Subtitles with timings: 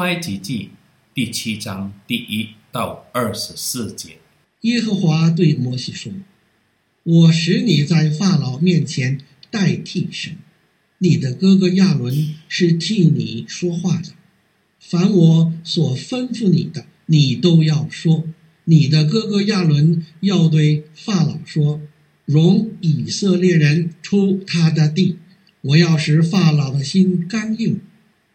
[0.00, 0.70] 埃及记
[1.12, 4.16] 第七章第一到二十四节。
[4.62, 6.10] 耶和华对摩西说
[7.04, 9.20] ：“我使你在法老面前
[9.50, 10.38] 代替神，
[10.98, 14.12] 你的哥哥亚伦是替你说话的。
[14.78, 18.24] 凡我所吩咐你的，你都要说。
[18.64, 21.82] 你的哥哥亚伦要对法老说：
[22.24, 25.18] 容以色列人出他的地。
[25.60, 27.80] 我要使法老的心刚硬。”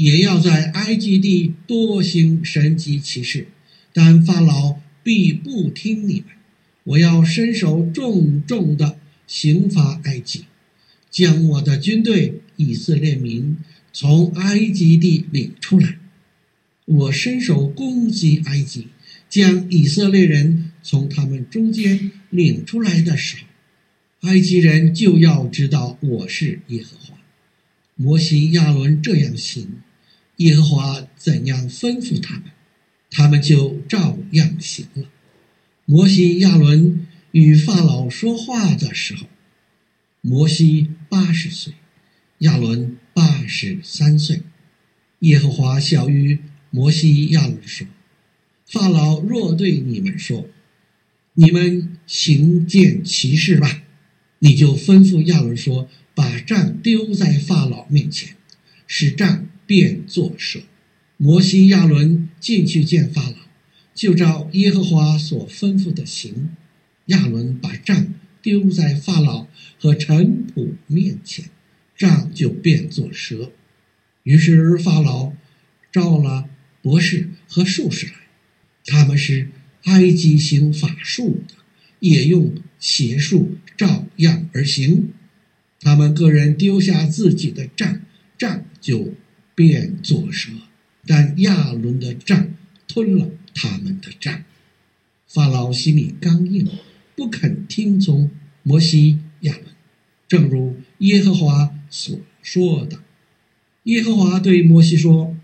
[0.00, 3.48] 也要在埃及地多行神迹奇事，
[3.92, 6.26] 但法老必不听你们。
[6.84, 10.44] 我要伸手重重的刑罚埃及，
[11.10, 13.56] 将我的军队以色列民
[13.92, 15.98] 从埃及地领出来。
[16.84, 18.86] 我伸手攻击埃及，
[19.28, 23.38] 将以色列人从他们中间领出来的时
[24.20, 27.18] 候，埃及人就要知道我是耶和华。
[27.96, 29.66] 摩西、亚伦这样行。
[30.38, 32.44] 耶和华怎样吩咐他们，
[33.10, 35.04] 他们就照样行了。
[35.84, 39.26] 摩西、亚伦与法老说话的时候，
[40.20, 41.74] 摩西八十岁，
[42.38, 44.42] 亚伦八十三岁。
[45.20, 46.38] 耶和华晓諭
[46.70, 47.88] 摩西、亚伦说
[48.64, 50.48] ：“法老若对你们说，
[51.34, 53.82] 你们行见奇事吧，
[54.38, 58.36] 你就吩咐亚伦说，把杖丢在法老面前，
[58.86, 60.60] 使杖。”便作蛇。
[61.18, 63.36] 摩西亚伦进去见法老，
[63.94, 66.56] 就照耶和华所吩咐的行。
[67.06, 69.46] 亚伦把杖丢在法老
[69.78, 71.50] 和臣仆面前，
[71.96, 73.52] 杖就变作蛇。
[74.22, 75.32] 于是法老
[75.92, 76.48] 召了
[76.80, 78.12] 博士和术士来，
[78.86, 79.48] 他们是
[79.84, 81.54] 埃及行法术的，
[82.00, 85.10] 也用邪术照样而行。
[85.80, 88.00] 他们各人丢下自己的杖，
[88.38, 89.14] 杖就。
[89.58, 90.52] 变作蛇，
[91.04, 92.54] 但亚伦的杖
[92.86, 94.44] 吞了他们的杖。
[95.26, 96.68] 法老心里刚硬，
[97.16, 98.30] 不肯听从
[98.62, 99.64] 摩西、亚伦，
[100.28, 103.00] 正如耶和华所说的。
[103.82, 105.36] 耶和华对摩西说：“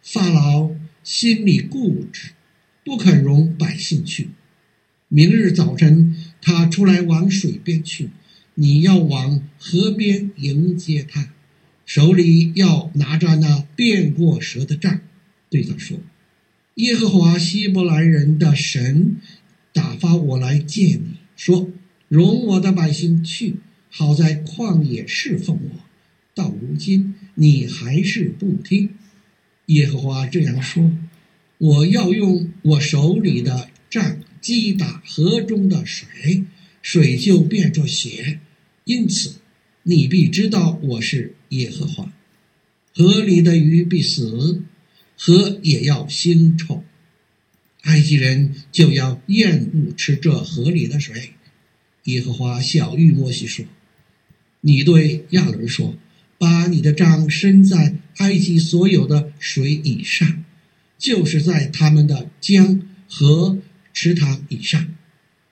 [0.00, 0.70] 法老
[1.02, 2.30] 心里固执，
[2.84, 4.28] 不肯容百姓去。
[5.08, 8.10] 明日早晨，他出来往水边去，
[8.54, 11.30] 你要往河边迎接他。”
[11.86, 15.00] 手里要拿着那变过蛇的杖，
[15.48, 16.00] 对他说
[16.74, 19.16] ：“耶和华希伯来人的神
[19.72, 21.70] 打发我来见你，说
[22.08, 23.54] 容我的百姓去，
[23.88, 25.84] 好在旷野侍奉我。
[26.34, 28.90] 到如今你还是不听。
[29.66, 30.90] 耶和华这样说：
[31.58, 36.42] 我要用我手里的杖击打河中的水，
[36.82, 38.40] 水就变作血。
[38.84, 39.36] 因此。”
[39.88, 42.12] 你必知道我是耶和华，
[42.92, 44.64] 河里的鱼必死，
[45.16, 46.82] 河也要腥臭，
[47.82, 51.34] 埃及人就要厌恶吃这河里的水。
[52.02, 53.64] 耶和华晓諭摩西说
[54.62, 55.96] ：“你对亚伦说，
[56.36, 60.44] 把你的杖伸在埃及所有的水以上，
[60.98, 63.58] 就是在他们的江河
[63.92, 64.96] 池塘以上，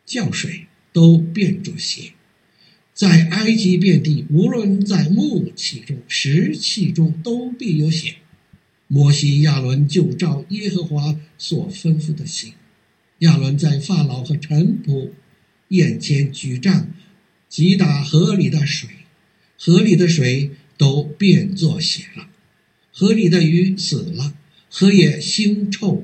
[0.04, 2.14] 叫水都变作血。”
[2.94, 8.14] 在埃及遍地，无论在木器中、石器中，都必有血。
[8.86, 12.52] 摩西、亚伦就照耶和华所吩咐的行。
[13.18, 15.10] 亚伦在法老和臣仆
[15.68, 16.88] 眼前举杖，
[17.48, 18.88] 击打河里的水，
[19.58, 22.28] 河里的水都变作血了。
[22.92, 24.36] 河里的鱼死了，
[24.70, 26.02] 河也腥臭了。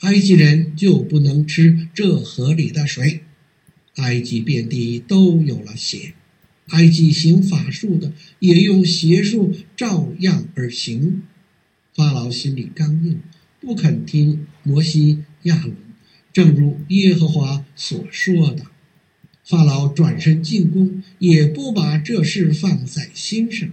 [0.00, 3.20] 埃及人就不能吃这河里的水。
[3.96, 6.14] 埃及遍地都有了血。
[6.72, 11.22] 埃及行法术的也用邪术照样而行。
[11.94, 13.20] 法老心里刚硬，
[13.60, 15.76] 不肯听摩西、亚伦，
[16.32, 18.64] 正如耶和华所说的。
[19.44, 23.68] 法老转身进宫，也不把这事放在心上。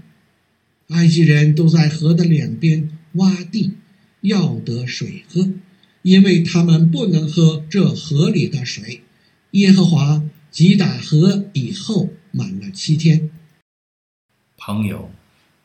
[0.90, 3.76] 埃及人都在河的两边挖地，
[4.20, 5.54] 要得水喝，
[6.02, 9.04] 因为他们不能喝这河里的水。
[9.52, 10.22] 耶和华
[10.52, 12.10] 击打河以后。
[12.32, 13.30] 满了七天，
[14.58, 15.10] 朋友，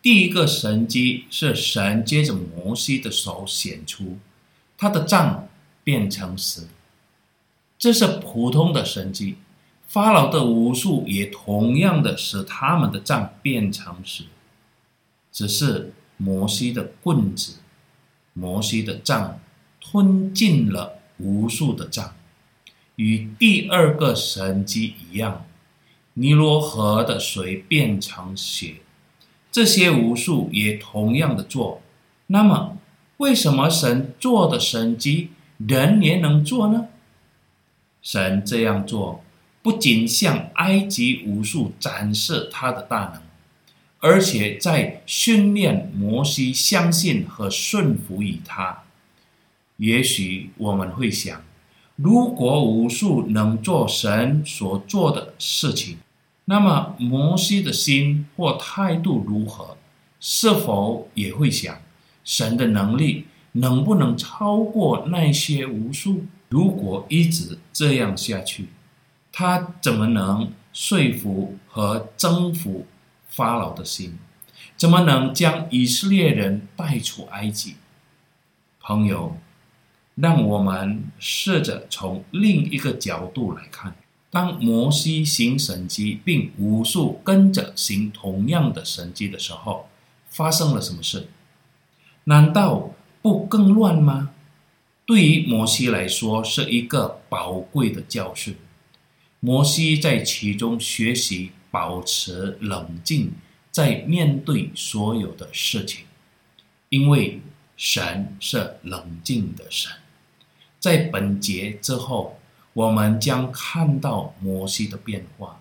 [0.01, 4.19] 第一个神迹是神接着摩西的手显出，
[4.77, 5.49] 他的杖
[5.83, 6.63] 变成蛇。
[7.77, 9.37] 这是普通的神迹，
[9.87, 14.25] 法老的巫术也同样的使他们的杖变成蛇，
[15.31, 17.57] 只是摩西的棍子，
[18.33, 19.39] 摩西的杖
[19.81, 22.15] 吞进了巫术的杖，
[22.97, 25.45] 与第二个神迹一样。
[26.15, 28.77] 尼罗河的水变成血，
[29.51, 31.83] 这些巫术也同样的做。
[32.29, 32.79] 那么，
[33.17, 36.87] 为什么神做的神迹，人也能做呢？
[38.01, 39.25] 神这样做，
[39.61, 43.23] 不仅向埃及武术展示他的大能，
[43.99, 48.85] 而且在训练摩西相信和顺服于他。
[49.79, 51.43] 也许我们会想，
[51.97, 55.99] 如果武术能做神所做的事情，
[56.47, 59.77] 那么摩西的心或态度如何？
[60.21, 61.77] 是否也会想，
[62.25, 66.25] 神的能力能不能超过那些无数？
[66.49, 68.69] 如果一直这样下去，
[69.33, 72.87] 他怎么能说服和征服
[73.29, 74.19] 法老的心？
[74.77, 77.77] 怎么能将以色列人带出埃及？
[78.81, 79.37] 朋友，
[80.15, 83.95] 让我们试着从另一个角度来看：
[84.35, 89.89] 当摩西行神迹，并无数跟着行同样的神迹的时候，
[90.29, 91.29] 发生了什么事？
[92.25, 92.91] 难道
[93.23, 94.33] 不更乱吗？
[95.07, 98.57] 对于摩西来说，是一个宝贵的教训。
[99.39, 103.35] 摩西在其中学习保持冷静，
[103.71, 106.07] 在面对所有的事情，
[106.89, 107.41] 因为
[107.77, 109.93] 神是冷静的神。
[110.81, 112.41] 在本节之后，
[112.75, 115.59] 我们将看到摩西的变化，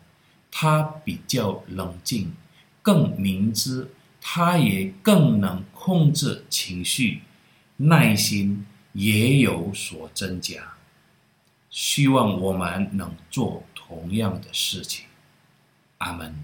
[0.52, 2.34] 他比较冷静，
[2.82, 3.90] 更明智，
[4.20, 7.22] 他也更能控制情绪，
[7.78, 8.66] 耐心。
[8.96, 10.76] 也有所增加，
[11.72, 15.08] 希望我们能做同样的事情。
[15.98, 16.43] 阿门。